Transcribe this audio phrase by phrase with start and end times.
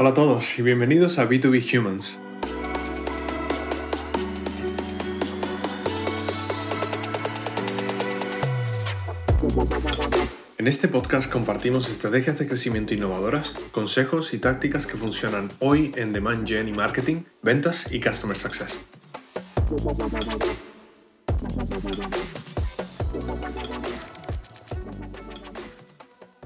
[0.00, 2.20] Hola a todos y bienvenidos a B2B Humans.
[10.56, 16.12] En este podcast compartimos estrategias de crecimiento innovadoras, consejos y tácticas que funcionan hoy en
[16.12, 18.78] Demand Gen y Marketing, ventas y Customer Success.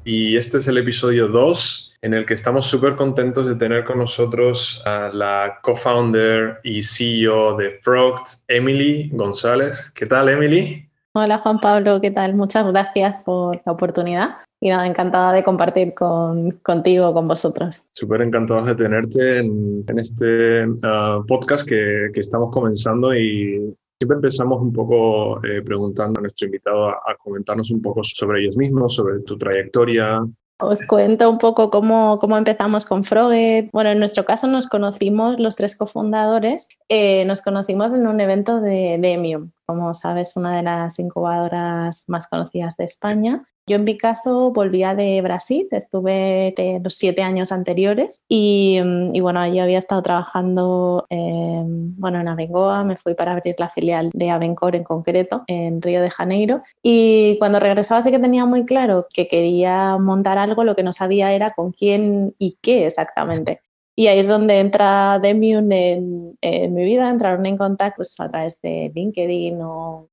[0.06, 3.98] Y este es el episodio 2 en el que estamos súper contentos de tener con
[3.98, 9.92] nosotros a la co-founder y CEO de Frogt, Emily González.
[9.94, 10.88] ¿Qué tal, Emily?
[11.14, 12.34] Hola Juan Pablo, ¿qué tal?
[12.34, 14.30] Muchas gracias por la oportunidad
[14.60, 17.86] y nada, encantada de compartir con, contigo, con vosotros.
[17.92, 24.72] Súper encantados de tenerte en, este uh, podcast que, estamos comenzando y siempre empezamos un
[24.72, 29.36] poco eh, preguntando a nuestro invitado a, comentarnos un poco sobre ellos mismos, sobre tu
[29.36, 30.20] trayectoria,
[30.62, 33.70] os cuento un poco cómo, empezamos con Froget.
[33.72, 38.60] Bueno, en nuestro caso nos conocimos los tres cofundadores, eh, nos conocimos en un evento
[38.60, 43.44] de, de Emium, como sabes, una de las incubadoras más conocidas de España.
[43.68, 49.14] Yo en mi caso volvía de Brasil, estuve de los siete años anteriores y, mm,
[49.14, 54.10] y bueno, allí había estado trabajando bueno, en Abengoa, me fui para abrir la filial
[54.12, 58.64] de Abencor en concreto, en Río de Janeiro y cuando regresaba sí que tenía muy
[58.64, 63.60] claro que quería montar algo, lo que no sabía era con quién y qué exactamente.
[63.94, 68.30] Y ahí es donde entra Demium en, en, mi vida, entraron en contacto pues, a
[68.30, 69.60] través de LinkedIn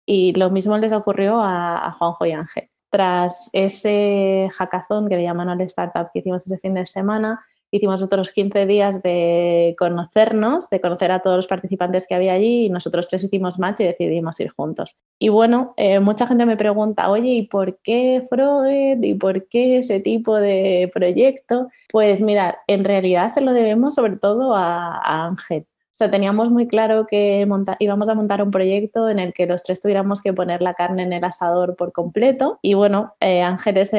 [0.05, 2.69] y lo mismo les ocurrió a, a Juanjo y Ángel.
[2.89, 8.01] Tras ese hackathon que le llaman al startup que hicimos ese fin de semana, hicimos
[8.03, 12.69] otros 15 días de conocernos, de conocer a todos los participantes que había allí y
[12.69, 14.97] nosotros tres hicimos match y decidimos ir juntos.
[15.19, 19.03] Y bueno, eh, mucha gente me pregunta, oye, ¿y por qué Freud?
[19.03, 21.69] ¿Y por qué ese tipo de proyecto?
[21.91, 25.65] Pues mira, en realidad se lo debemos sobre todo a Ángel
[25.99, 27.47] sea, teníamos muy claro que
[27.79, 31.03] íbamos a montar un proyecto en el que los tres tuviéramos que poner la carne
[31.03, 32.57] en el asador por completo.
[32.61, 33.91] Y bueno, eh, Ángel es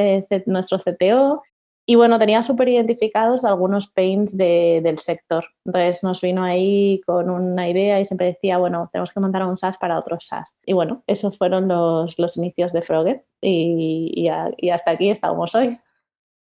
[0.46, 1.42] nuestro CTO.
[1.86, 5.44] Y bueno, tenía súper identificados algunos pains del sector.
[5.64, 9.56] Entonces nos vino ahí con una idea y siempre decía, bueno, tenemos que montar un
[9.56, 10.54] SaaS para otros SaaS.
[10.64, 15.78] Y bueno, esos fueron los, los inicios de Froget y, y hasta aquí estamos hoy.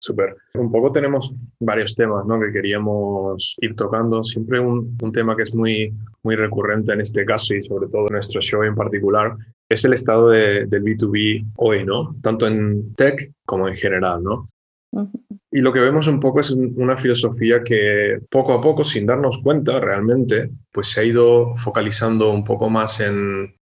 [0.05, 0.37] Súper.
[0.53, 2.39] Un poco tenemos varios temas ¿no?
[2.39, 4.23] que queríamos ir tocando.
[4.23, 8.09] Siempre un, un, tema que es muy, muy recurrente en este caso y sobre todo
[8.09, 9.35] en nuestro show en particular
[9.67, 12.15] es el estado de, del B2B hoy, ¿no?
[12.23, 14.51] Tanto en tech como en general, ¿no?
[15.51, 19.41] Y lo que vemos un poco es una filosofía que poco a poco, sin darnos
[19.43, 23.55] cuenta realmente, pues se ha ido focalizando un poco más en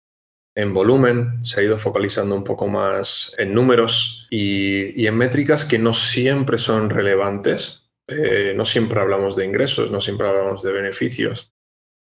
[0.55, 5.79] en volumen, se ha ido focalizando un poco más en números y, en métricas que
[5.79, 7.91] no siempre son relevantes.
[8.09, 11.53] Eh, no siempre hablamos de ingresos, no siempre hablamos de beneficios.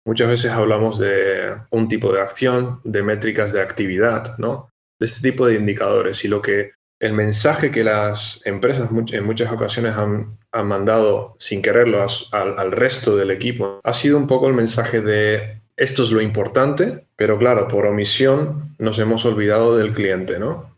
[0.06, 4.68] Muchas veces hablamos de un tipo de acción, de métricas de actividad, ¿no?
[5.00, 6.24] De este tipo de indicadores.
[6.24, 12.06] Y lo que el mensaje que las empresas en muchas ocasiones han, mandado sin quererlo
[12.30, 17.06] al resto del equipo ha sido un poco el mensaje de esto es lo importante,
[17.16, 20.76] pero claro, por omisión nos hemos olvidado del cliente, ¿no?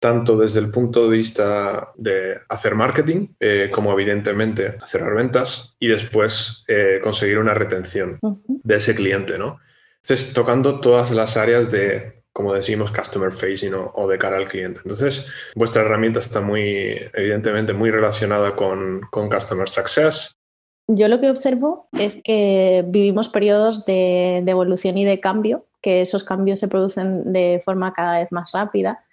[0.00, 5.88] Tanto desde el punto de vista de hacer marketing, eh, como evidentemente cerrar ventas y
[5.88, 9.60] después eh, conseguir una retención de ese cliente, ¿no?
[10.02, 14.80] Entonces, tocando todas las áreas de, como decimos, customer facing o, de cara al cliente.
[14.82, 20.39] Entonces, vuestra herramienta está muy, evidentemente, muy relacionada con, con customer success,
[20.96, 26.24] yo lo que observo es que vivimos periodos de, evolución y de cambio, que esos
[26.24, 29.04] cambios se producen de forma cada vez más rápida.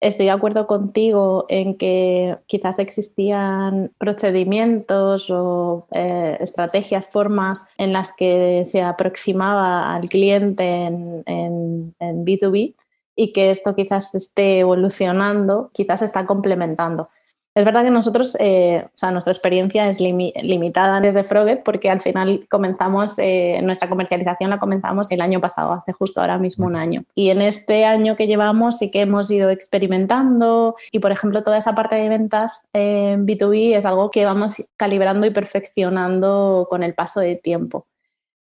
[0.00, 8.12] Estoy de acuerdo contigo en que quizás existían procedimientos o eh, estrategias, formas en las
[8.12, 12.74] que se aproximaba al cliente en, en B2B
[13.14, 17.08] y que esto quizás esté evolucionando, quizás está complementando.
[17.54, 22.00] Es verdad que nosotros, eh, o sea, nuestra experiencia es limitada desde Froget porque al
[22.00, 26.76] final comenzamos, eh, nuestra comercialización la comenzamos el año pasado, hace justo ahora mismo un
[26.76, 27.04] año.
[27.14, 31.58] Y en este año que llevamos sí que hemos ido experimentando y, por ejemplo, toda
[31.58, 36.94] esa parte de ventas en B2B es algo que vamos calibrando y perfeccionando con el
[36.94, 37.86] paso de tiempo.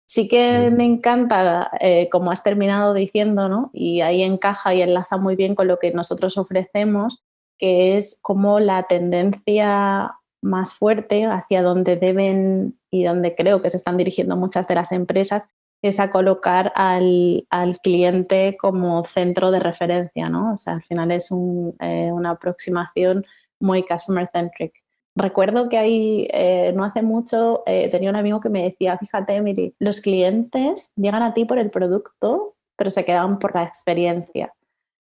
[0.06, 3.70] Sí que me encanta, eh, como has terminado diciendo, ¿no?
[3.74, 7.24] y ahí encaja y enlaza muy bien con lo que nosotros ofrecemos,
[7.60, 13.78] que es como la tendencia más fuerte hacia donde deben y donde creo que se
[13.78, 15.48] están dirigiendo muchas de las empresas
[15.82, 17.46] es a colocar al,
[17.84, 20.54] cliente como centro de referencia, ¿no?
[20.54, 23.26] O sea, al final es eh, una aproximación
[23.60, 24.74] muy customer-centric.
[25.16, 29.42] recuerdo que ahí eh, no hace mucho eh, tenía un amigo que me decía, fíjate,
[29.42, 34.54] Miri, los clientes llegan a ti por el producto, pero se quedan por la experiencia.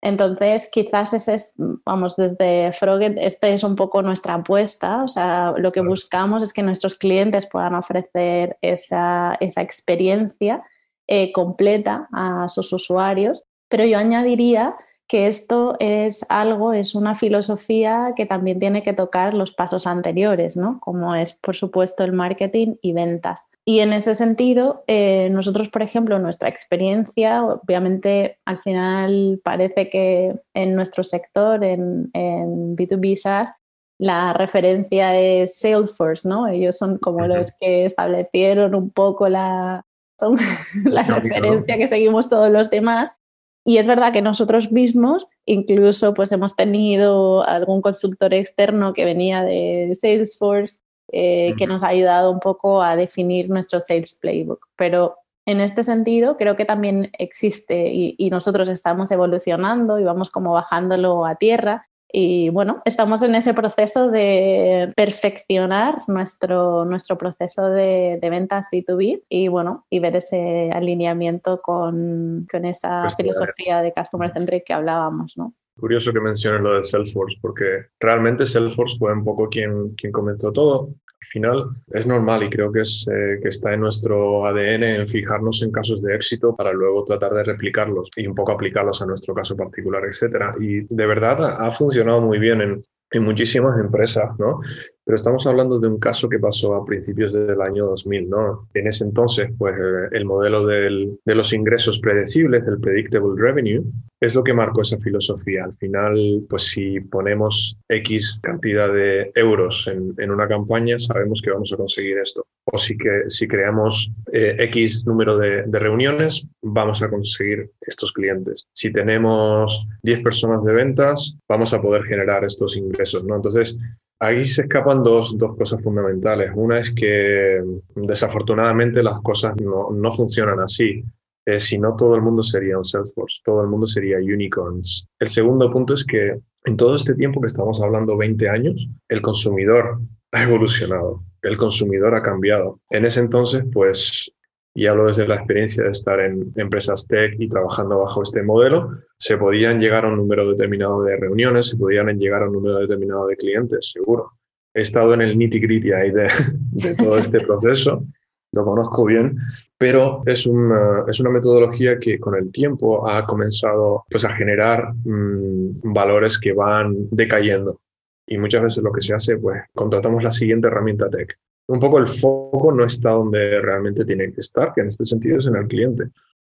[0.01, 5.03] Entonces, quizás ese es, vamos, desde Froget, este es un poco nuestra apuesta.
[5.03, 10.63] O sea, lo que buscamos es que nuestros clientes puedan ofrecer esa, esa experiencia
[11.07, 13.43] eh, completa a sus usuarios.
[13.69, 14.75] Pero yo añadiría
[15.11, 20.55] que esto es algo, es una filosofía que también tiene que tocar los pasos anteriores,
[20.55, 20.79] ¿no?
[20.79, 23.49] Como es, por supuesto, el marketing y ventas.
[23.65, 30.33] Y en ese sentido, eh, nosotros, por ejemplo, nuestra experiencia, obviamente al final parece que
[30.53, 33.51] en nuestro sector, en, B2B SaaS,
[33.99, 36.47] la referencia es Salesforce, ¿no?
[36.47, 39.83] Ellos son como los que establecieron un poco la,
[40.85, 43.17] la referencia que seguimos todos los demás.
[43.63, 49.43] Y es verdad que nosotros mismos, incluso pues hemos tenido algún consultor externo que venía
[49.43, 50.79] de Salesforce,
[51.11, 54.67] eh, que nos ha ayudado un poco a definir nuestro sales playbook.
[54.75, 60.31] Pero en este sentido, creo que también existe y, y nosotros estamos evolucionando y vamos
[60.31, 67.69] como bajándolo a tierra y bueno, estamos en ese proceso de perfeccionar nuestro, nuestro proceso
[67.69, 73.93] de, ventas B2B y bueno, y ver ese alineamiento con, con esa pues filosofía de
[73.93, 75.53] Customer Centric que hablábamos, ¿no?
[75.79, 80.51] Curioso que menciones lo de Salesforce, porque realmente Salesforce fue un poco quien, quien comenzó
[80.51, 80.89] todo
[81.27, 85.61] final es normal y creo que, es, eh, que está en nuestro ADN en fijarnos
[85.61, 89.33] en casos de éxito para luego tratar de replicarlos y un poco aplicarlos a nuestro
[89.33, 90.53] caso particular, etcétera.
[90.59, 94.61] Y de verdad ha funcionado muy bien en, en muchísimas empresas, ¿no?
[95.11, 98.69] Pero estamos hablando de un caso que pasó a principios del año 2000, ¿no?
[98.73, 103.83] En ese entonces, pues eh, el modelo del, de los ingresos predecibles, el predictable revenue,
[104.21, 105.65] es lo que marcó esa filosofía.
[105.65, 111.51] Al final, pues si ponemos X cantidad de euros en, en una campaña, sabemos que
[111.51, 112.45] vamos a conseguir esto.
[112.71, 118.13] O si, que, si creamos eh, X número de, de reuniones, vamos a conseguir estos
[118.13, 118.65] clientes.
[118.73, 123.35] Si tenemos 10 personas de ventas, vamos a poder generar estos ingresos, ¿no?
[123.35, 123.77] Entonces,
[124.23, 126.51] Ahí se escapan dos, dos, cosas fundamentales.
[126.53, 127.59] Una es que
[127.95, 131.03] desafortunadamente las cosas no, no funcionan así.
[131.47, 135.07] Eh, si no, todo el mundo sería un Salesforce, todo el mundo sería unicorns.
[135.19, 139.23] El segundo punto es que en todo este tiempo que estamos hablando, 20 años, el
[139.23, 139.99] consumidor
[140.33, 142.79] ha evolucionado, el consumidor ha cambiado.
[142.91, 144.31] En ese entonces, pues
[144.73, 148.91] y hablo desde la experiencia de estar en empresas tech y trabajando bajo este modelo,
[149.17, 152.79] se podían llegar a un número determinado de reuniones, se podían llegar a un número
[152.79, 154.31] determinado de clientes, seguro.
[154.73, 156.27] He estado en el nitty gritty ahí de,
[156.71, 158.05] de todo este proceso,
[158.53, 159.37] lo conozco bien,
[159.77, 164.93] pero es una, es una metodología que con el tiempo ha comenzado pues, a generar
[164.93, 167.81] mm, valores que van decayendo.
[168.27, 171.37] Y muchas veces lo que se hace, pues contratamos la siguiente herramienta tech
[171.71, 175.39] un poco el foco no está donde realmente tiene que estar, que en este sentido
[175.39, 176.03] es en el cliente.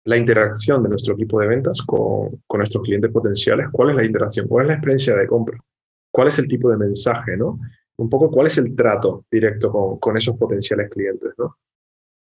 [0.05, 4.49] La interacción de nuestro equipo de ventas con, nuestros clientes potenciales, ¿cuál es la interacción?
[4.49, 5.59] ¿Cuál es la experiencia de compra?
[6.11, 7.37] ¿Cuál es el tipo de mensaje?
[7.37, 7.59] ¿no?
[7.99, 11.35] Un poco cuál es el trato directo con, con esos potenciales clientes.
[11.37, 11.55] ¿no?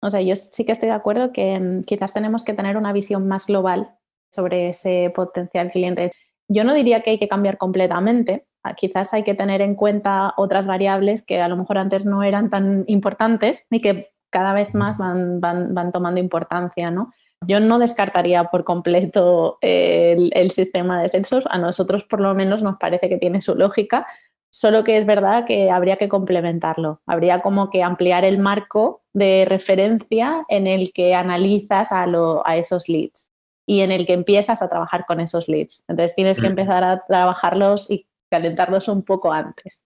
[0.01, 2.94] O sea, yo sí que estoy de acuerdo que mm, quizás tenemos que tener una
[2.94, 3.98] visión más global
[4.31, 6.12] sobre ese potencial cliente.
[6.48, 10.68] Yo no diría que hay que cambiar completamente, quizás hay que tener en cuenta otras
[10.68, 14.98] variables que a lo mejor antes no eran tan importantes y que cada vez más
[14.98, 17.13] van, van, tomando importancia, ¿no?
[17.46, 21.46] Yo no descartaría por completo el, el, sistema de censos.
[21.50, 24.08] A nosotros por lo menos nos parece que tiene su lógica,
[24.50, 27.01] solo que es verdad que habría que complementarlo.
[27.05, 32.08] Habría como que ampliar el marco de referencia en el que analizas a,
[32.43, 33.29] a esos leads
[33.67, 35.84] y en el que empiezas a trabajar con esos leads.
[35.88, 39.86] Entonces tienes que empezar a trabajarlos y calentarlos un poco antes.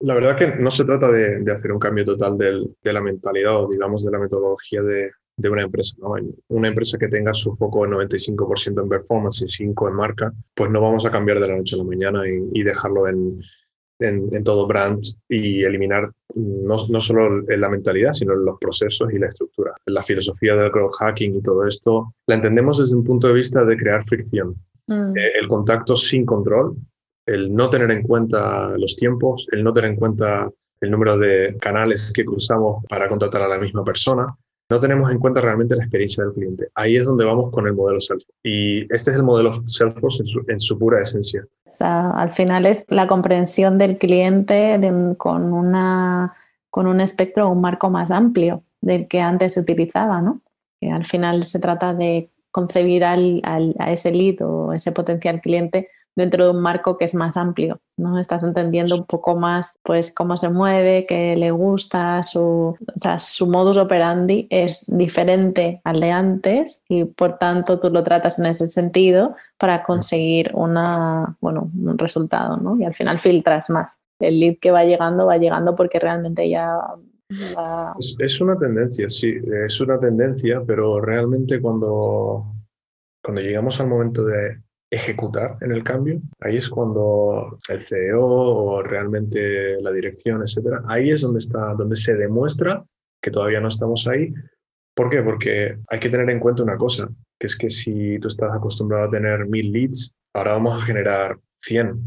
[0.00, 3.68] La verdad que no se trata de, hacer un cambio total de la mentalidad o,
[3.68, 5.12] digamos, de la metodología de,
[5.48, 5.96] una empresa.
[6.00, 6.14] ¿no?
[6.48, 10.70] Una empresa que tenga su foco en 95% en performance y 5% en marca, pues
[10.70, 13.40] no vamos a cambiar de la noche a la mañana y, dejarlo en,
[14.00, 19.28] en, todo brand y eliminar no, no, solo la mentalidad, sino los procesos y la
[19.28, 19.72] estructura.
[19.86, 23.64] La filosofía del growth hacking y todo esto la entendemos desde un punto de vista
[23.64, 24.54] de crear fricción.
[24.86, 25.16] Mm.
[25.16, 26.76] Eh, el contacto sin control
[27.26, 30.50] el no tener en cuenta los tiempos, el no tener en cuenta
[30.80, 34.36] el número de canales que cruzamos para contratar a la misma persona,
[34.70, 36.68] no tenemos en cuenta realmente la experiencia del cliente.
[36.74, 38.40] Ahí es donde vamos con el modelo Salesforce.
[38.42, 41.44] Y este es el modelo Salesforce en su, pura esencia.
[41.80, 44.78] al final es la comprensión del cliente
[45.18, 46.34] con, una,
[46.70, 50.40] con un espectro, un marco más amplio del que antes se utilizaba, ¿no?
[50.80, 55.88] Que al final se trata de concebir al, a ese lead o ese potencial cliente
[56.16, 58.18] dentro de un marco que es más amplio, ¿no?
[58.18, 63.18] Estás entendiendo un poco más pues cómo se mueve, qué le gusta, su, o sea,
[63.18, 68.46] su modus operandi es diferente al de antes y por tanto tú lo tratas en
[68.46, 72.76] ese sentido para conseguir una, bueno, un resultado, ¿no?
[72.78, 73.98] Y al final filtras más.
[74.20, 76.78] El lead que va llegando va llegando porque realmente ya
[78.18, 79.34] es, una tendencia, sí,
[79.66, 82.44] es una tendencia, pero realmente cuando,
[83.22, 84.60] cuando llegamos al momento de
[84.94, 91.10] ejecutar en el cambio, ahí es cuando el CEO o realmente la dirección, etcétera, ahí
[91.10, 92.84] es donde está, donde se demuestra
[93.22, 94.32] que todavía no estamos ahí.
[94.94, 95.22] ¿Por qué?
[95.22, 97.08] Porque hay que tener en cuenta una cosa,
[97.38, 101.38] que es que si tú estás acostumbrado a tener mil leads, ahora vamos a generar
[101.62, 102.00] 100,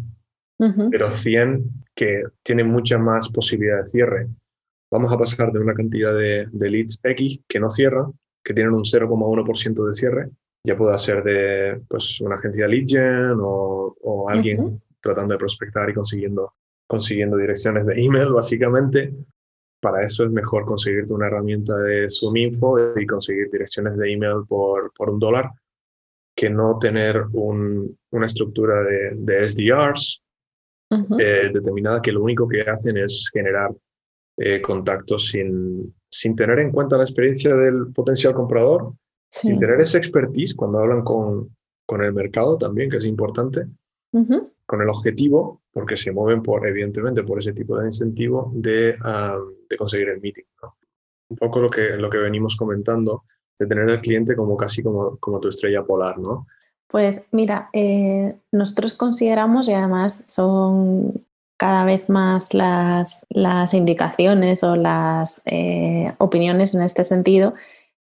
[0.91, 1.63] pero 100
[1.95, 4.27] que tienen mucha más posibilidad de cierre
[4.91, 8.09] vamos a pasar de una cantidad de, leads X que no cierra,
[8.43, 10.29] que tienen un 0,1% de cierre,
[10.67, 15.93] ya pueda ser de pues, una agencia lead gen o, alguien tratando de prospectar y
[15.93, 16.55] consiguiendo,
[16.85, 19.13] consiguiendo direcciones de email, básicamente.
[19.79, 24.91] Para eso es mejor conseguirte una herramienta de Info y conseguir direcciones de email por,
[24.93, 25.51] por un dólar
[26.35, 30.21] que no tener una estructura de, SDRs
[31.17, 33.71] eh, determinada que lo único que hacen es generar
[34.35, 38.93] eh, contactos sin, sin tener en cuenta la experiencia del potencial comprador,
[39.29, 41.55] sin tener esa expertise cuando hablan con,
[41.85, 43.67] con el mercado también, que es importante,
[44.65, 48.97] con el objetivo, porque se mueven por, evidentemente, por ese tipo de incentivo de,
[49.69, 50.43] de conseguir el meeting.
[51.29, 53.25] Un poco lo que, lo que venimos comentando,
[53.59, 56.47] de tener al cliente como casi como, como tu estrella polar, ¿no?
[56.87, 61.25] Pues mira, eh, nosotros consideramos, y además son
[61.57, 63.25] cada vez más las,
[63.73, 67.55] indicaciones o las eh, opiniones en este sentido,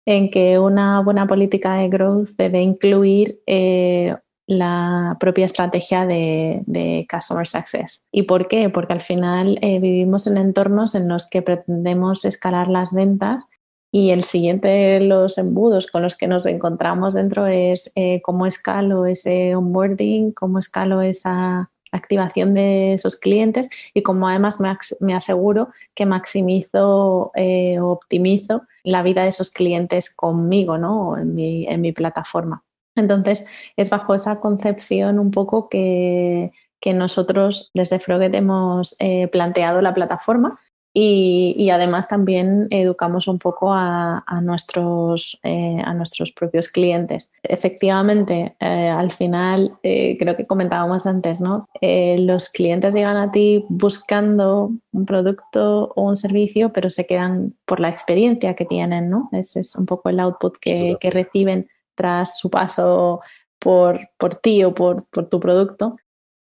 [0.07, 4.15] en que una buena política de growth debe incluir eh,
[4.47, 8.03] la propia estrategia de, Customer Success.
[8.13, 8.69] ¿Y por qué?
[8.69, 13.43] Porque al final eh, vivimos en entornos en los que pretendemos escalar las ventas
[13.91, 17.93] y el siguiente de los embudos con los que nos encontramos dentro es
[18.25, 24.59] cómo escalo ese onboarding, cómo escalo esa activación de esos clientes y como además
[25.01, 31.17] me, aseguro que maximizo eh, o optimizo la vida de esos clientes conmigo ¿no?
[31.17, 32.65] en, mi, en mi plataforma.
[32.97, 33.47] Entonces,
[33.77, 39.95] es bajo esa concepción un poco que, que nosotros desde Froget hemos eh, planteado la
[39.95, 40.61] plataforma
[40.97, 47.33] y, además también educamos un poco a, nuestros, eh, a nuestros propios clientes.
[47.43, 51.69] Efectivamente, eh, al final, eh, creo que comentábamos antes, ¿no?
[51.81, 57.81] los clientes llegan a ti buscando un producto o un servicio, pero se quedan por
[57.81, 59.29] la experiencia que tienen, ¿no?
[59.33, 63.21] Ese es un poco el output que, que reciben tras su paso
[63.59, 65.97] por, por ti o por, por tu producto.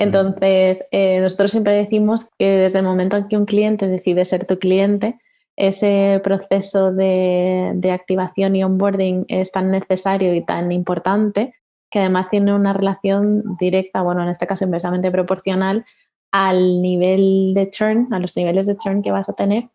[0.04, 4.46] Entonces, eh, nosotros siempre decimos que desde el momento en que un cliente decide ser
[4.46, 5.20] tu cliente,
[5.56, 11.54] ese proceso de, activación y onboarding es tan necesario y tan importante
[11.92, 15.86] que además tiene una relación directa, bueno, en este caso inversamente proporcional
[16.32, 19.70] al nivel de churn, a los niveles de churn que vas a tener,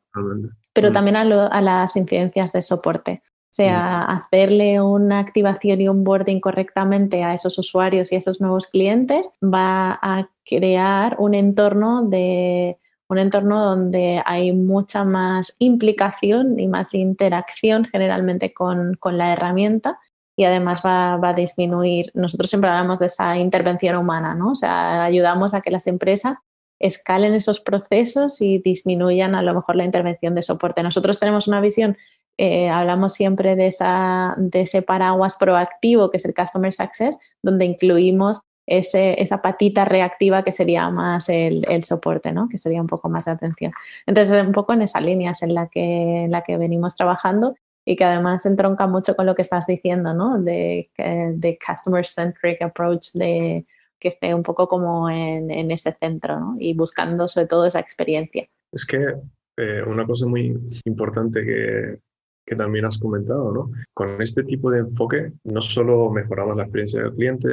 [0.72, 0.92] pero mm.
[0.92, 7.34] también a las incidencias de soporte sea, hacerle una activación y un boarding correctamente a
[7.34, 12.78] esos usuarios y a esos nuevos clientes va a crear un entorno de
[13.08, 19.98] un entorno donde hay mucha más implicación y más interacción generalmente con, la herramienta
[20.36, 24.52] y además va, va, a disminuir, nosotros siempre hablamos de esa intervención humana, ¿no?
[24.52, 26.38] O sea, ayudamos a que las empresas
[26.80, 30.82] escalen esos procesos y disminuyan a lo mejor la intervención de soporte.
[30.82, 31.96] Nosotros tenemos una visión
[32.40, 37.64] eh, hablamos siempre de, esa, de ese paraguas proactivo que es el Customer Success, donde
[37.64, 42.48] incluimos ese, esa patita reactiva que sería más el, el, soporte, ¿no?
[42.48, 43.72] que sería un poco más de atención.
[44.06, 47.56] Entonces, un poco en esa línea es en la que, en la que venimos trabajando
[47.84, 50.40] y que además entronca mucho con lo que estás diciendo, ¿no?
[50.40, 53.66] de, de customer-centric approach, de
[53.98, 56.56] que esté un poco como en, en ese centro ¿no?
[56.58, 58.48] y buscando sobre todo esa experiencia.
[58.72, 59.14] Es que
[59.56, 61.98] eh, una cosa muy importante que,
[62.46, 63.70] que también has comentado, ¿no?
[63.92, 67.48] Con este tipo de enfoque no solo mejoramos la experiencia del cliente,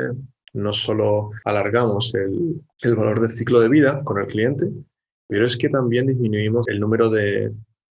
[0.54, 4.68] no solo alargamos el, el valor del ciclo de vida con el cliente,
[5.28, 7.52] pero es que también disminuimos el número de,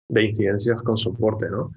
[0.10, 1.72] de incidencias con soporte, ¿no?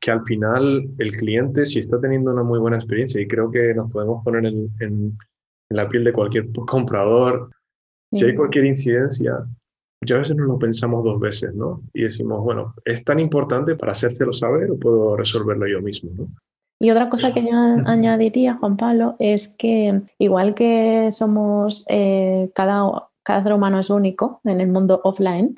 [0.00, 3.74] Que al final el cliente, si está teniendo una muy buena experiencia, y creo que
[3.74, 5.18] nos podemos poner en, en,
[5.76, 7.50] la piel de cualquier comprador,
[8.12, 9.46] si hay cualquier incidencia,
[10.02, 11.80] Muchas veces no lo pensamos dos veces, ¿no?
[11.94, 16.26] Y decimos, bueno, ¿es tan importante para hacérselo saber o puedo resolverlo yo mismo, ¿no?
[16.80, 23.10] Y otra cosa que yo añadiría, Juan Pablo, es que igual que somos, eh, cada,
[23.22, 25.56] cada ser humano es único en el mundo offline,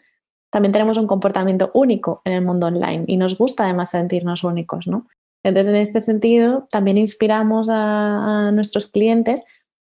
[0.53, 4.87] también tenemos un comportamiento único en el mundo online y nos gusta además sentirnos únicos,
[4.87, 5.07] ¿no?
[5.43, 9.47] Entonces, en este sentido, también inspiramos a, a nuestros clientes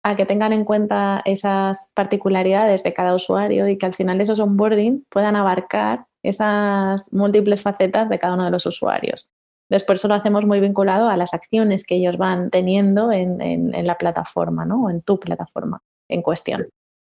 [0.07, 4.39] a que tengan en cuenta esas particularidades de cada usuario y que al final esos
[4.39, 9.33] onboarding puedan abarcar esas múltiples facetas de cada uno de los usuarios.
[9.69, 13.99] Después eso lo hacemos muy vinculado a las acciones que ellos van teniendo en, la
[13.99, 14.85] plataforma, ¿no?
[14.85, 16.69] O en tu plataforma en cuestión.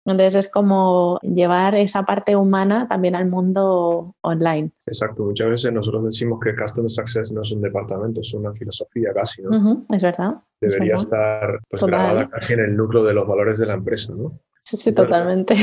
[0.05, 4.71] Entonces es como llevar esa parte humana también al mundo online.
[4.87, 9.13] Exacto, muchas veces nosotros decimos que Customer Success no es un departamento, es una filosofía
[9.13, 9.85] casi, ¿no?
[9.91, 10.41] es verdad.
[10.59, 14.39] Debería estar pues, grabada casi en el núcleo de los valores de la empresa, ¿no?
[14.63, 15.55] Sí, sí, totalmente.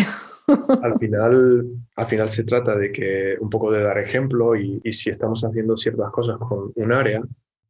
[0.82, 1.62] Al final,
[1.96, 5.76] al final se trata de que un poco de dar ejemplo y, si estamos haciendo
[5.76, 7.18] ciertas cosas con un área,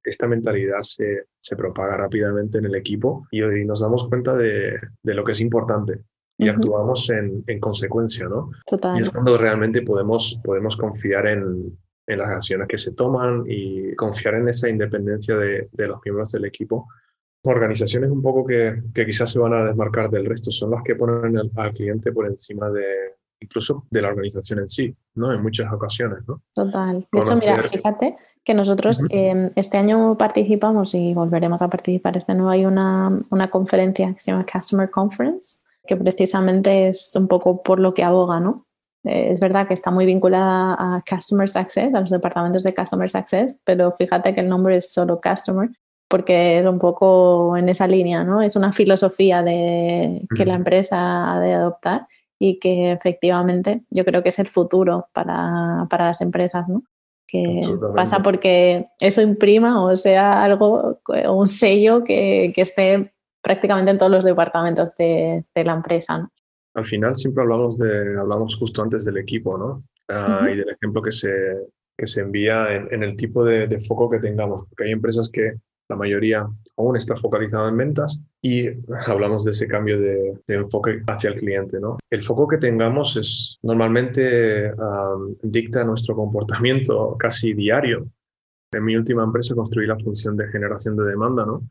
[0.05, 4.79] esta mentalidad se, se propaga rápidamente en el equipo y, hoy nos damos cuenta de,
[5.03, 6.05] de, lo que es importante
[6.39, 8.51] y actuamos en, en, consecuencia, ¿no?
[8.65, 9.01] Total.
[9.01, 11.77] Y es cuando realmente podemos, podemos confiar en,
[12.07, 16.31] en, las acciones que se toman y confiar en esa independencia de, de los miembros
[16.33, 16.87] del equipo
[17.45, 20.95] organizaciones un poco que, que, quizás se van a desmarcar del resto son las que
[20.95, 22.85] ponen al, cliente por encima de
[23.41, 25.33] incluso de la organización en sí, ¿no?
[25.33, 26.43] En muchas ocasiones, ¿no?
[26.53, 27.07] Total.
[27.13, 32.17] De hecho, mira, fíjate que nosotros em, este año participamos y volveremos a participar.
[32.17, 37.27] Este año hay una, una conferencia que se llama Customer Conference, que precisamente es un
[37.27, 38.67] poco por lo que aboga, ¿no?
[39.05, 43.09] Eh, es verdad que está muy vinculada a Customer Success, a los departamentos de Customer
[43.09, 45.71] Success, pero fíjate que el nombre es solo Customer
[46.11, 48.41] porque es un poco en esa línea, ¿no?
[48.41, 52.07] Es una filosofía de, que la empresa ha de adoptar
[52.39, 56.83] y que efectivamente yo creo que es el futuro para, para las empresas, ¿no?
[57.27, 57.63] Que
[57.95, 60.99] pasa porque eso imprima o sea algo,
[61.31, 63.13] un sello que, que esté
[63.49, 66.31] prácticamente en todos los departamentos de, de, la empresa, ¿no?
[66.75, 69.83] Al final siempre hablamos, de, hablamos justo antes del equipo, ¿no?
[70.09, 71.31] Ah, y del ejemplo que se,
[71.97, 75.31] que se envía en, en el tipo de, de, foco que tengamos, porque hay empresas
[75.33, 75.55] que
[75.89, 76.47] la mayoría
[76.77, 78.69] aún está focalizada en ventas y
[79.07, 81.81] hablamos de ese cambio de, enfoque hacia el cliente.
[81.81, 81.97] ¿no?
[82.11, 84.73] El foco que tengamos es normalmente
[85.43, 88.07] dicta nuestro comportamiento casi diario.
[88.73, 91.63] En mi última empresa construí la función de generación de demanda ¿no?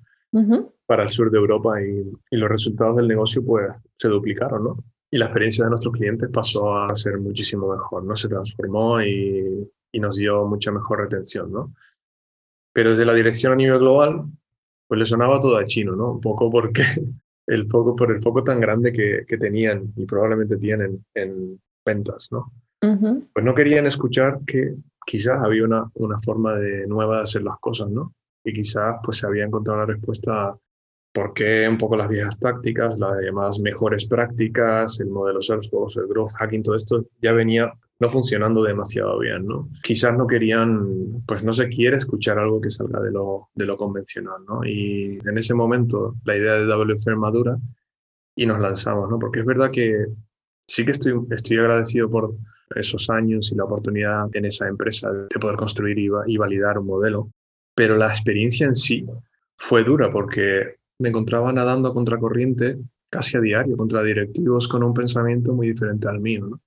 [0.86, 4.64] Para el sur de Europa y, y, los resultados del negocio pues se duplicaron.
[4.64, 4.78] ¿no?
[5.10, 8.16] Y la experiencia de nuestros clientes pasó a ser muchísimo mejor, ¿no?
[8.16, 11.52] se transformó y, y nos dio mucha mejor retención.
[11.52, 11.74] ¿no?
[12.78, 14.26] pero desde la dirección a nivel global,
[14.88, 16.12] pues le sonaba todo a chino, ¿no?
[16.12, 16.84] Un poco porque
[17.48, 22.28] el foco, por el foco tan grande que, que tenían y probablemente tienen en ventas,
[22.32, 22.52] ¿no?
[23.34, 24.76] Pues no querían escuchar que
[25.08, 28.14] quizás había una, una forma de, nueva de hacer las cosas, ¿no?
[28.48, 30.58] Y quizás pues se había encontrado la respuesta
[31.12, 36.08] por qué un poco las viejas tácticas, las llamadas mejores prácticas, el modelo Salesforce, el
[36.08, 39.68] growth hacking, todo esto ya venía no funcionando demasiado bien, ¿no?
[39.84, 43.76] Quizás no querían, pues no se quiere escuchar algo que salga de lo, de lo
[43.76, 44.64] convencional, ¿no?
[44.64, 47.58] Y en ese momento la idea de WFR madura
[48.36, 49.20] y nos lanzamos, ¿no?
[49.20, 50.06] Porque es verdad que
[50.68, 52.36] sí que estoy, estoy agradecido por
[52.76, 56.86] esos años y la oportunidad en esa empresa de poder construir y, y validar un
[56.86, 57.32] modelo,
[57.78, 59.06] pero la experiencia en sí
[59.56, 62.74] fue dura porque me encontraba nadando a contracorriente
[63.08, 66.60] casi a diario contra directivos con un pensamiento muy diferente al mío, ¿no?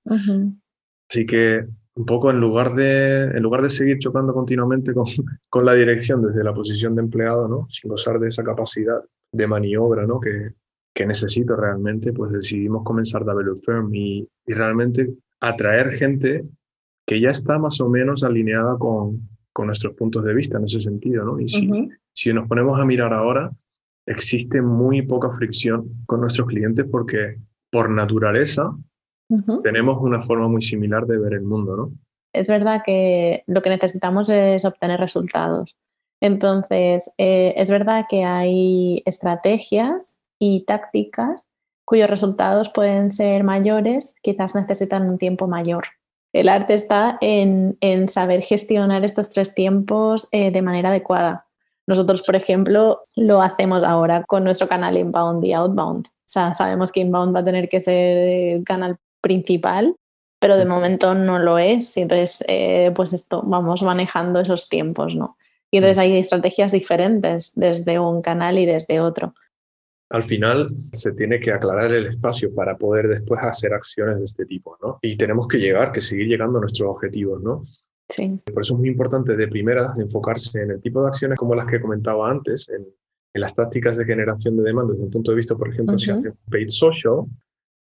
[1.09, 5.03] Así que un poco en lugar de, en lugar de seguir chocando continuamente con,
[5.49, 7.67] con la dirección desde la posición de empleado, ¿no?
[7.69, 9.01] sin gozar de esa capacidad
[9.33, 10.17] de maniobra ¿no?
[10.21, 10.47] que,
[10.95, 16.39] que necesito realmente, pues decidimos comenzar W Firm y, y, realmente atraer gente
[17.05, 20.81] que ya está más o menos alineada con, con nuestros puntos de vista en ese
[20.81, 21.25] sentido.
[21.25, 21.39] ¿no?
[21.39, 23.51] Y si, si nos ponemos a mirar ahora,
[24.05, 27.37] existe muy poca fricción con nuestros clientes porque
[27.69, 28.75] por naturaleza
[29.63, 31.91] tenemos una forma muy similar de ver el mundo, ¿no?
[32.33, 35.77] Es verdad que lo que necesitamos es obtener resultados.
[36.21, 41.47] Entonces, eh, es verdad que hay estrategias y tácticas
[41.85, 45.85] cuyos resultados pueden ser mayores, quizás necesitan un tiempo mayor.
[46.33, 51.45] El arte está en, saber gestionar estos tres tiempos eh, de manera adecuada.
[51.87, 56.07] Nosotros, por ejemplo, lo hacemos ahora con nuestro canal inbound y outbound.
[56.07, 59.95] O sea, sabemos que inbound va a tener que ser el canal principal,
[60.39, 61.97] pero de momento no lo es.
[61.97, 65.37] Y entonces, eh, pues esto, vamos manejando esos tiempos, ¿no?
[65.69, 69.33] Y entonces hay estrategias diferentes desde un canal y desde otro.
[70.11, 74.45] Al final se tiene que aclarar el espacio para poder después hacer acciones de este
[74.45, 74.99] tipo, ¿no?
[75.01, 77.63] Y tenemos que llegar, que seguir llegando a nuestros objetivos, ¿no?
[78.09, 78.37] Sí.
[78.53, 81.65] Por eso es muy importante de primera enfocarse en el tipo de acciones como las
[81.65, 82.85] que comentaba antes, en,
[83.33, 86.33] las tácticas de generación de demanda desde un punto de vista, por ejemplo, si hace
[86.49, 87.23] paid social,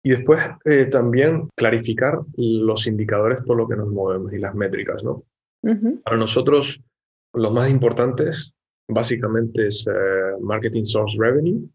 [0.04, 5.02] y después eh, también clarificar los indicadores por los que nos movemos y las métricas,
[5.02, 5.24] ¿no?
[6.04, 6.80] Para nosotros,
[7.34, 8.54] los más importantes
[8.88, 11.68] básicamente es eh, Marketing Source Revenue,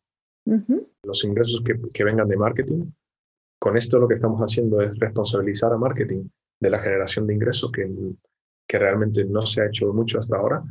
[1.03, 2.85] los ingresos que, vengan de marketing.
[3.59, 6.27] Con esto lo que estamos haciendo es responsabilizar a marketing
[6.59, 7.89] de la generación de ingresos que,
[8.67, 10.63] que realmente no se ha hecho mucho hasta ahora.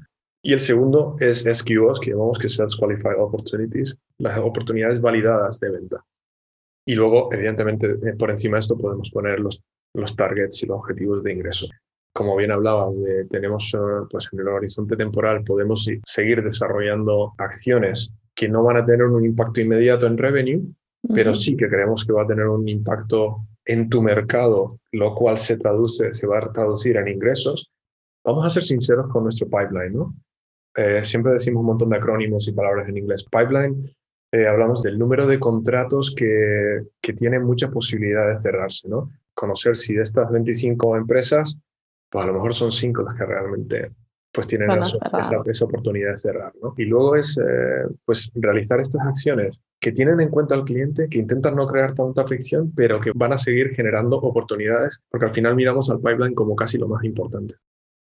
[0.42, 5.70] Y el segundo es SQOs, que llamamos que Sales Qualified Opportunities, las oportunidades validadas de
[5.70, 6.04] venta.
[6.87, 9.62] Y luego, evidentemente, eh, por encima de esto podemos poner los,
[9.94, 11.66] los targets y los objetivos de ingreso
[12.14, 12.96] como bien hablabas,
[13.28, 18.85] tenemos eh, pues en el horizonte temporal, podemos seguir desarrollando acciones que no van a
[18.85, 20.62] tener un impacto inmediato en revenue,
[21.14, 25.38] pero sí que creemos que va a tener un impacto en tu mercado, lo cual
[25.38, 27.70] se traduce, se va a traducir en ingresos.
[28.25, 30.14] Vamos a ser sinceros con nuestro pipeline, ¿no?
[30.77, 33.25] Eh, siempre decimos un montón de acrónimos y palabras en inglés.
[33.31, 33.94] Pipeline,
[34.33, 39.11] eh, hablamos del número de contratos que, que tienen mucha posibilidad de cerrarse, ¿no?
[39.35, 41.59] Conocer si de estas 25 empresas
[42.14, 43.90] pues a lo mejor son cinco las que realmente
[44.35, 46.53] pues tienen esa, oportunidad de cerrar.
[46.61, 46.75] ¿no?
[46.77, 51.18] Y luego es eh, pues realizar estas acciones que tienen en cuenta al cliente, que
[51.18, 55.55] intentan no crear tanta fricción, pero que van a seguir generando oportunidades, porque al final
[55.55, 57.55] miramos al pipeline como casi lo más importante.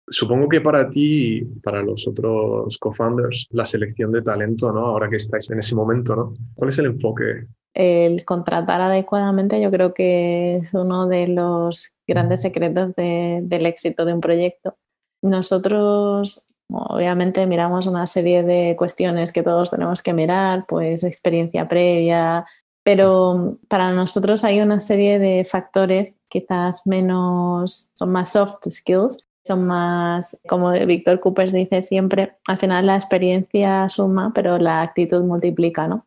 [0.09, 4.87] Supongo que para ti y para los otros co-founders, la selección de talento, ¿no?
[4.87, 6.35] Ahora que estáis en ese momento, ¿no?
[6.55, 12.43] ¿Cuál es el enfoque el contratar adecuadamente yo creo que es uno de los grandes
[12.43, 14.77] secretos del éxito de un proyecto.
[15.22, 22.46] Nosotros obviamente miramos una serie de cuestiones que todos tenemos que mirar, pues experiencia previa,
[22.83, 29.66] pero para nosotros hay una serie de factores quizás menos, son más soft skills, son
[29.66, 35.88] más, como Víctor Cooper dice siempre, al final la experiencia suma, pero la actitud multiplica,
[35.88, 36.06] ¿no?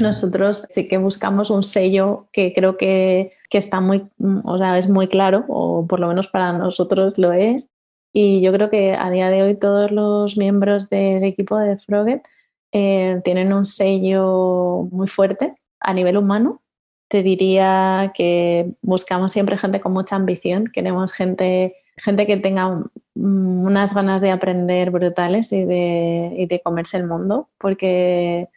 [0.00, 4.08] Nosotros sí que buscamos un sello que creo que, que, está muy,
[4.44, 7.72] o sea, es muy claro, o por lo menos para nosotros lo es.
[8.12, 12.22] Y yo creo que a día de hoy todos los miembros del equipo de Froget
[12.72, 16.62] eh, tienen un sello muy fuerte a nivel humano.
[17.08, 22.82] Te diría que buscamos siempre gente con mucha ambición, queremos gente, gente que tenga
[23.14, 28.48] unas ganas de aprender brutales y de, y de comerse el mundo, porque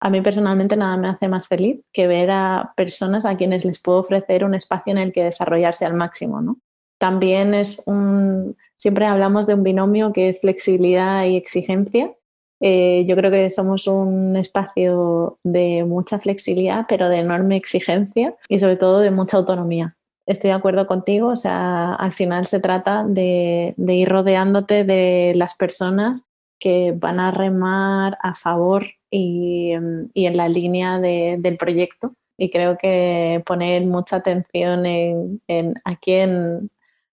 [0.00, 3.80] a mí personalmente nada me hace más feliz que ver a personas a quienes les
[3.80, 6.42] puedo ofrecer un espacio en el que desarrollarse al máximo.
[6.42, 6.58] ¿no?
[6.98, 12.14] También es un, siempre hablamos de un binomio que es flexibilidad y exigencia.
[12.60, 18.60] Eh, yo creo que somos un espacio de mucha flexibilidad, pero de enorme exigencia y
[18.60, 19.96] sobre todo de mucha autonomía.
[20.26, 25.54] Estoy de acuerdo contigo, o sea, al final se trata de, ir rodeándote de las
[25.54, 26.22] personas
[26.58, 32.14] que van a remar a favor Em, y, en la línea del proyecto.
[32.36, 36.68] Y creo que poner mucha atención en, a quién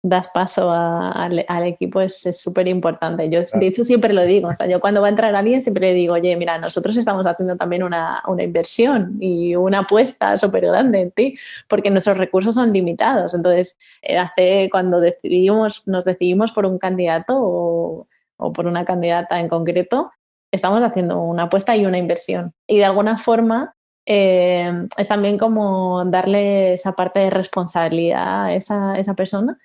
[0.10, 3.30] das paso al, equipo es súper importante.
[3.30, 5.90] Yo de hecho siempre lo digo, o sea, yo cuando va a entrar alguien siempre
[5.90, 10.66] le digo, oye, mira, nosotros estamos haciendo también una, una inversión y una apuesta súper
[10.68, 13.34] grande en ti, porque nuestros recursos son limitados.
[13.34, 19.40] Entonces, eh, hace cuando decidimos, nos decidimos por un candidato o, o por una candidata
[19.40, 20.12] en concreto,
[20.52, 22.54] estamos haciendo una apuesta y una inversión.
[22.68, 23.76] Y de alguna forma
[24.10, 29.60] eh, es también como darle esa parte de responsabilidad a esa, esa persona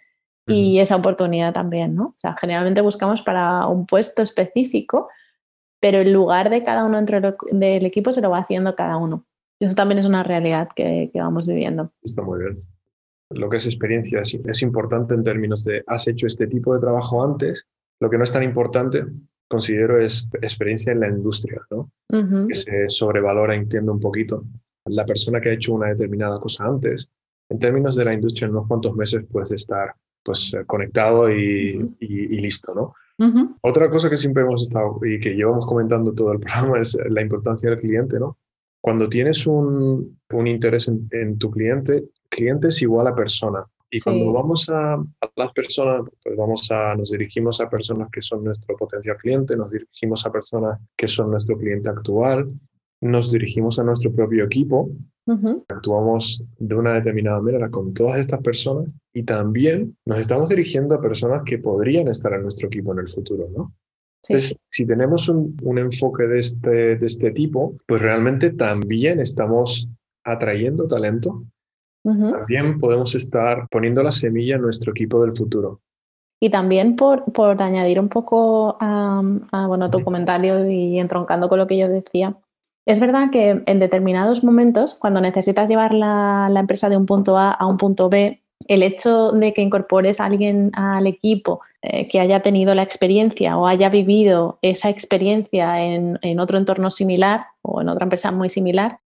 [0.47, 2.05] y esa oportunidad también, ¿no?
[2.05, 5.09] O sea, generalmente buscamos para un puesto específico,
[5.81, 9.27] pero el lugar de cada uno dentro del equipo se lo va haciendo cada uno.
[9.61, 11.93] Y eso también es una realidad que, que vamos viviendo.
[12.03, 12.59] Está muy bien.
[13.31, 16.81] Lo que es experiencia es, es importante en términos de has hecho este tipo de
[16.81, 17.67] trabajo antes.
[18.01, 19.01] Lo que no es tan importante
[19.53, 21.91] considero es experiencia en la industria, ¿no?
[22.09, 24.45] Que se sobrevalora, entiendo un poquito.
[24.87, 27.11] La persona que ha hecho una determinada cosa antes,
[27.51, 31.79] en términos de la industria, en unos cuantos meses puedes estar pues eh, conectado y,
[32.01, 32.95] listo, ¿no?
[33.61, 37.23] Otra cosa que siempre hemos estado y que llevamos comentando todo el programa es la
[37.23, 38.39] importancia del cliente, ¿no?
[38.81, 43.65] Cuando tienes un, un interés en, en, tu cliente, cliente es igual a persona.
[43.95, 44.97] Y cuando vamos a,
[45.37, 49.71] las personas, pues vamos a, nos dirigimos a personas que son nuestro potencial cliente, nos
[49.71, 52.45] dirigimos a personas que son nuestro cliente actual,
[53.03, 54.89] nos dirigimos a nuestro propio equipo,
[55.69, 61.01] actuamos de una determinada manera con todas estas personas y también nos estamos dirigiendo a
[61.01, 63.75] personas que podrían estar en nuestro equipo en el futuro, ¿no?
[64.29, 69.89] Entonces, si tenemos un, un, enfoque de este, de este tipo, pues realmente también estamos
[70.23, 71.43] atrayendo talento
[72.03, 75.81] también podemos estar poniendo la semilla en nuestro equipo del futuro.
[76.41, 79.23] Y también por, por añadir un poco a,
[79.69, 82.37] bueno, tu comentario y entroncando con lo que yo decía,
[82.85, 87.39] es verdad que en determinados momentos, cuando necesitas llevar la, la, empresa de un punto
[87.39, 92.07] A a un punto B, el hecho de que incorpores a alguien al equipo eh,
[92.07, 97.81] que haya tenido la experiencia o haya vivido esa experiencia en, otro entorno similar o
[97.81, 99.01] en otra empresa muy similar,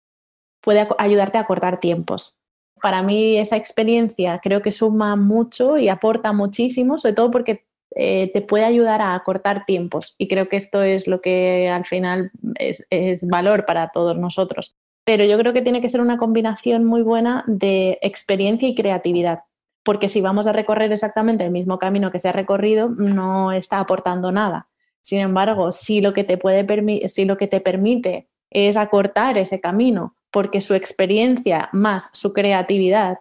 [0.61, 2.37] puede ayudarte a cortar tiempos.
[2.83, 7.65] Para mí esa experiencia creo que suma mucho y aporta muchísimo, sobre todo porque
[7.95, 10.15] eh, te puede ayudar a acortar tiempos.
[10.19, 12.87] Y creo que esto es lo que al final es,
[13.27, 14.75] valor para todos nosotros.
[15.05, 19.45] Pero yo creo que tiene que ser una combinación muy buena de experiencia y creatividad,
[19.87, 23.79] porque si vamos a recorrer exactamente el mismo camino que se ha recorrido, no está
[23.79, 24.67] aportando nada.
[25.01, 29.61] Sin embargo, si lo que te, puede si lo que te permite es acortar ese
[29.61, 33.19] camino porque su experiencia más su creatividad,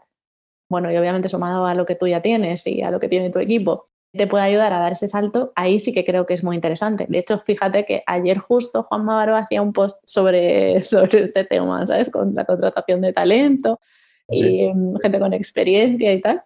[0.67, 3.29] bueno, y obviamente sumado a lo que tú ya tienes y a lo que tiene
[3.29, 6.43] tu equipo, te puede ayudar a dar ese salto, ahí sí que creo que es
[6.43, 7.05] muy interesante.
[7.07, 11.85] De hecho, fíjate que ayer justo Juan Mavaro hacía un post sobre, sobre este tema,
[11.85, 12.09] ¿sabes?
[12.09, 13.79] Con la contratación de talento
[14.27, 16.43] y em, gente con experiencia y tal.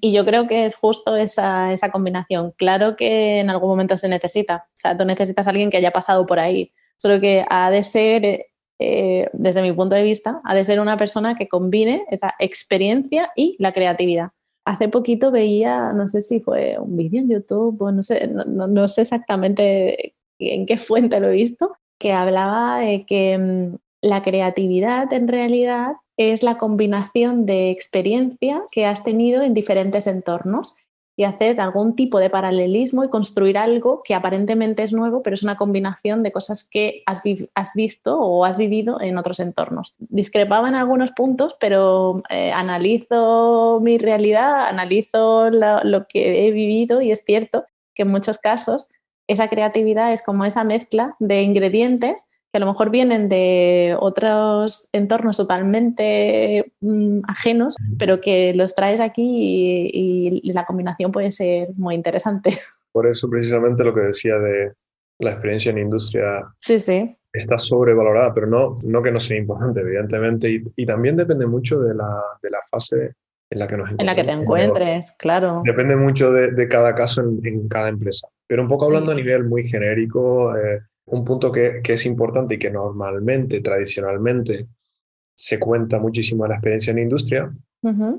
[0.00, 2.52] Y yo creo que es justo esa, esa, combinación.
[2.56, 4.66] Claro que en algún momento se necesita.
[4.68, 6.72] O sea, tú necesitas a alguien que haya pasado por ahí.
[6.96, 8.46] Solo que ha de ser
[8.78, 13.30] eh, desde mi punto de vista, ha de ser una persona que combine esa experiencia
[13.34, 14.30] y la creatividad.
[14.66, 18.88] Hace poquito veía, no sé si fue un vídeo en YouTube o no sé, no,
[18.88, 25.12] sé exactamente en qué fuente lo he visto, que hablaba de que mm, la creatividad
[25.12, 30.74] en realidad es la combinación de experiencias que has tenido en diferentes entornos
[31.18, 35.42] y hacer algún tipo de paralelismo y construir algo que aparentemente es nuevo, pero es
[35.42, 37.22] una combinación de cosas que has,
[37.74, 39.94] visto o has vivido en otros entornos.
[39.98, 47.12] Discrepaba en algunos puntos, pero eh, analizo mi realidad, analizo lo que he vivido y
[47.12, 48.88] es cierto que en muchos casos
[49.26, 54.88] esa creatividad es como esa mezcla de ingredientes que a lo mejor vienen de otros
[54.94, 61.94] entornos totalmente mm, ajenos, pero que los traes aquí y, la combinación puede ser muy
[61.94, 62.58] interesante.
[62.92, 64.72] Por eso precisamente lo que decía de
[65.18, 67.14] la experiencia en industria sí, sí.
[67.30, 71.94] está sobrevalorada, pero no, no que no sea importante, evidentemente, y, también depende mucho de
[71.94, 73.16] la, de la, fase
[73.50, 73.90] en la que nos.
[73.98, 75.60] En la que te encuentres, claro.
[75.62, 78.28] Depende mucho de, de cada caso en, en, cada empresa.
[78.46, 82.54] Pero un poco hablando a nivel muy genérico, eh, un punto que, que, es importante
[82.54, 84.66] y que normalmente, tradicionalmente,
[85.36, 87.52] se cuenta muchísimo en la experiencia en industria.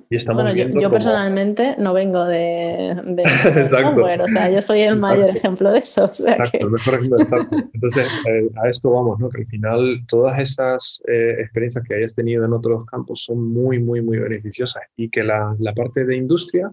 [0.09, 3.23] y estamos bueno, yo, yo personalmente no vengo de, de
[3.69, 6.05] software, o sea, yo soy el mayor ejemplo de eso.
[6.05, 6.63] O sea exacto, que...
[6.63, 7.57] el mejor ejemplo, exacto.
[7.73, 9.29] Entonces, eh, a esto vamos, ¿no?
[9.29, 13.79] Que al final todas esas eh, experiencias que hayas tenido en otros campos son muy,
[13.79, 16.71] muy, muy beneficiosas y que la, la parte de industria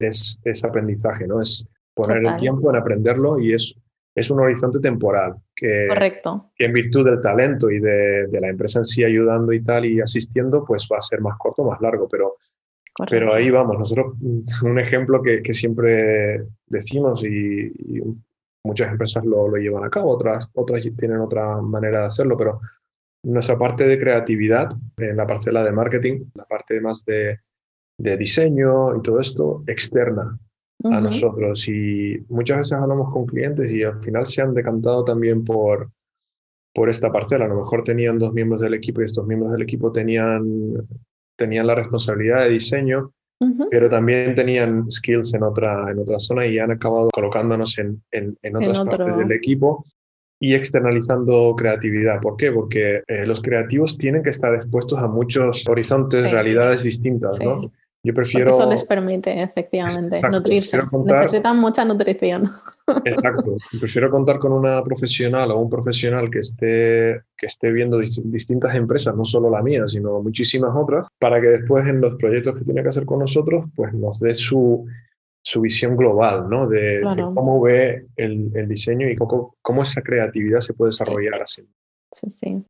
[0.00, 1.40] es, es aprendizaje, ¿no?
[1.40, 2.34] Es poner Total.
[2.34, 3.74] el tiempo en aprenderlo y es
[4.16, 6.50] es un horizonte temporal que, Correcto.
[6.56, 9.84] que en virtud del talento y de, de, la empresa en sí ayudando y tal
[9.84, 12.36] y asistiendo, pues va a ser más corto, más largo, pero,
[13.10, 13.78] pero ahí vamos.
[13.78, 14.14] Nosotros,
[14.62, 18.02] un ejemplo que, que siempre decimos y, y,
[18.64, 22.60] muchas empresas lo, lo, llevan a cabo, otras, otras tienen otra manera de hacerlo, pero
[23.22, 27.38] nuestra parte de creatividad en la parcela de marketing, la parte más de,
[27.98, 30.38] de diseño y todo esto externa
[30.84, 31.66] a nosotros.
[31.68, 35.90] Y muchas veces hablamos con clientes y al final se han decantado también por,
[36.74, 37.46] por esta parcela.
[37.46, 40.74] A lo mejor tenían dos miembros del equipo y estos miembros del equipo tenían,
[41.36, 43.68] tenían la responsabilidad de diseño, uh -huh.
[43.70, 48.36] pero también tenían skills en otra, en otra zona y han acabado colocándonos en, en,
[48.42, 49.84] en otras en partes del equipo
[50.38, 52.20] y externalizando creatividad.
[52.20, 52.52] ¿Por qué?
[52.52, 56.30] Porque eh, los creativos tienen que estar expuestos a muchos horizontes, sí.
[56.30, 57.44] realidades distintas, sí.
[57.44, 57.56] ¿no?
[58.06, 58.52] Yo prefiero...
[58.52, 60.36] Porque eso les permite, efectivamente, Exacto.
[60.36, 60.78] nutrirse.
[60.88, 61.22] Contar...
[61.22, 62.44] Necesitan mucha nutrición.
[63.04, 63.56] Exacto.
[63.80, 68.76] Prefiero contar con una profesional o un profesional que esté, que esté viendo dist distintas
[68.76, 72.64] empresas, no solo la mía, sino muchísimas otras, para que después en los proyectos que
[72.64, 74.86] tiene que hacer con nosotros, pues nos dé su,
[75.42, 76.68] su visión global, ¿no?
[76.68, 77.30] De, claro.
[77.30, 81.62] de cómo ve el, el, diseño y cómo, cómo esa creatividad se puede desarrollar sí,
[81.62, 81.68] así.
[82.12, 82.64] Sí, sí.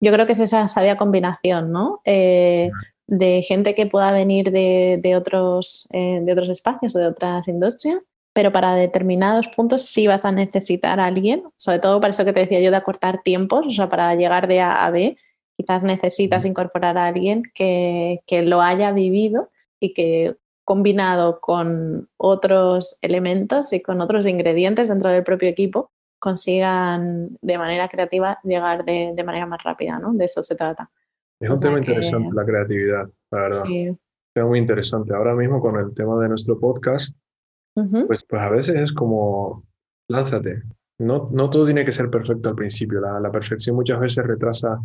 [0.00, 2.02] Yo creo que es esa sabia combinación, ¿no?
[2.04, 2.70] Eh,
[3.06, 7.46] de gente que pueda venir de, de otros, eh, de otros espacios o de otras
[7.48, 12.24] industrias, pero para determinados puntos sí vas a necesitar a alguien, sobre todo para eso
[12.24, 15.16] que te decía yo de acortar tiempos, o sea, para llegar de A a B,
[15.56, 22.98] quizás necesitas incorporar a alguien que, que lo haya vivido y que combinado con otros
[23.00, 29.12] elementos y con otros ingredientes dentro del propio equipo, consigan de manera creativa llegar de,
[29.14, 30.12] de manera más rápida, ¿no?
[30.12, 30.90] De eso se trata.
[31.40, 31.92] Es un o sea tema que...
[31.92, 33.64] interesante la creatividad, la verdad.
[33.64, 33.96] Sí.
[34.34, 35.14] Es muy interesante.
[35.14, 37.16] Ahora mismo con el tema de nuestro podcast,
[37.74, 39.64] pues, pues a veces es como,
[40.08, 40.62] lánzate.
[40.98, 43.00] No, no todo tiene que ser perfecto al principio.
[43.00, 44.78] La, la perfección muchas veces retrasa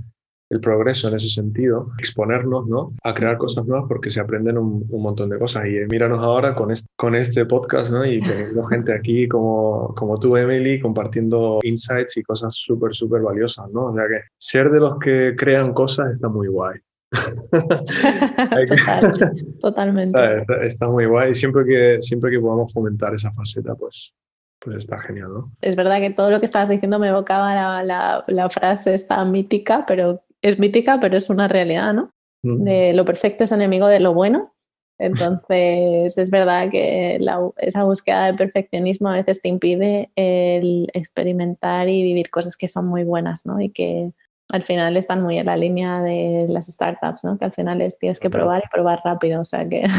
[0.51, 2.93] el progreso en ese sentido, exponernos ¿no?
[3.03, 5.65] a crear cosas nuevas porque se aprenden un, montón de cosas.
[5.65, 8.05] Y eh, míranos ahora con este, con este podcast ¿no?
[8.05, 13.71] y teniendo gente aquí como, como tú, Emily, compartiendo insights y cosas súper, súper valiosas.
[13.71, 13.85] ¿no?
[13.85, 16.77] O sea que ser de los que crean cosas está muy guay.
[19.61, 20.43] totalmente.
[20.63, 24.13] Está, muy guay siempre que, siempre que podamos fomentar esa faceta, pues,
[24.59, 25.51] pues está genial, ¿no?
[25.61, 29.23] Es verdad que todo lo que estabas diciendo me evocaba la, la, la frase esta
[29.23, 32.11] mítica, pero es mítica, pero es una realidad, ¿no?
[32.43, 34.53] De lo perfecto es enemigo de lo bueno.
[34.97, 37.19] Entonces, es verdad que
[37.57, 42.85] esa búsqueda de perfeccionismo a veces te impide el experimentar y vivir cosas que son
[42.87, 43.59] muy buenas, ¿no?
[43.59, 44.11] Y que
[44.51, 47.37] al final están muy en la línea de las startups, ¿no?
[47.37, 49.85] Que al final es, tienes que probar y probar rápido, o sea que...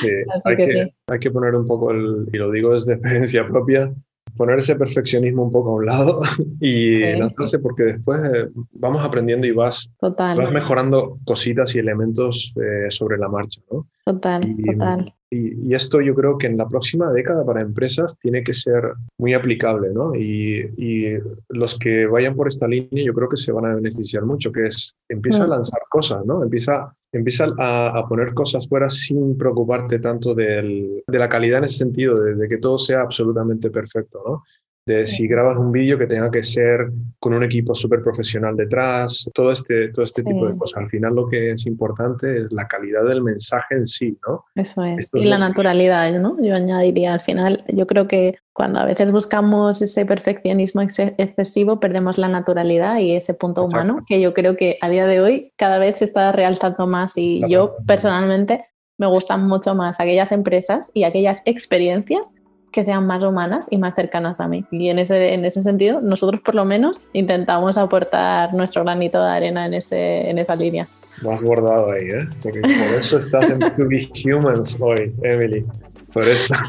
[0.00, 0.08] Sí,
[0.46, 3.92] hay, que, hay que poner un poco, el, y lo digo desde experiencia propia,
[4.36, 6.20] poner ese perfeccionismo un poco a un lado
[6.60, 12.90] y lanzarse porque después eh, vamos aprendiendo y vas, vas mejorando cositas y elementos eh,
[12.90, 13.86] sobre la marcha, ¿no?
[14.04, 15.15] Total, total.
[15.36, 19.34] Y, esto yo creo que en la próxima década para empresas tiene que ser muy
[19.34, 20.14] aplicable, ¿no?
[20.14, 21.16] Y,
[21.48, 24.66] los que vayan por esta línea yo creo que se van a beneficiar mucho, que
[24.66, 25.50] es, empieza a mm.
[25.50, 26.42] lanzar cosas, ¿no?
[26.42, 32.20] Empieza, empieza a, poner cosas fuera sin preocuparte tanto de la calidad en ese sentido,
[32.20, 34.42] de, que todo sea absolutamente perfecto, ¿no?
[34.86, 39.28] De si grabas un vídeo que tenga que ser con un equipo súper profesional detrás,
[39.34, 40.84] todo este, todo este tipo de cosas.
[40.84, 44.44] Al final lo que es importante es la calidad del mensaje en sí, ¿no?
[44.54, 45.10] Eso es.
[45.12, 46.36] y la naturalidad, ¿no?
[46.40, 52.16] Yo añadiría al final, yo creo que cuando a veces buscamos ese perfeccionismo excesivo, perdemos
[52.16, 55.78] la naturalidad y ese punto humano, que yo creo que a día de hoy cada
[55.78, 58.64] vez se está realzando más y yo personalmente
[58.98, 62.32] me gustan mucho más aquellas empresas y aquellas experiencias
[62.70, 64.64] que sean más humanas y más cercanas a mí.
[64.70, 69.30] Y en ese, en ese sentido, nosotros por lo menos intentamos aportar nuestro granito de
[69.30, 70.88] arena en, ese, en esa línea.
[71.22, 72.28] Más guardado ahí, ¿eh?
[72.42, 75.64] Porque por eso estás en To Be Humans hoy, Emily.
[76.12, 76.54] Por eso.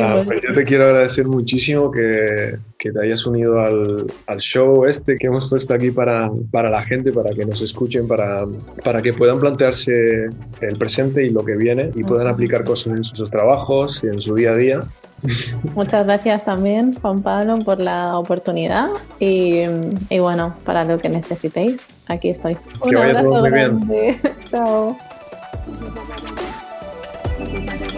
[0.00, 4.86] Ah, pues yo te quiero agradecer muchísimo que, que te hayas unido al, al, show
[4.86, 8.44] este que hemos puesto aquí para, para la gente, para que nos escuchen, para,
[8.84, 10.28] para que puedan plantearse
[10.60, 14.20] el presente y lo que viene y puedan aplicar cosas en sus trabajos y en
[14.20, 14.80] su día a día.
[15.74, 18.88] Muchas gracias también, Juan Pablo, por la oportunidad
[19.20, 19.62] y,
[20.10, 22.56] y bueno, para lo que necesitéis, aquí estoy.
[22.88, 23.80] Que vaya todo muy bien.
[24.48, 24.96] Chao.
[27.44, 27.91] Thank you.